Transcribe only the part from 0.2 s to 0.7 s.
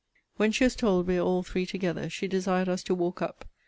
When she